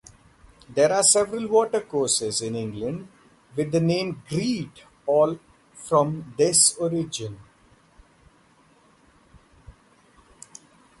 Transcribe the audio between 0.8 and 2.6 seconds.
are several watercourses in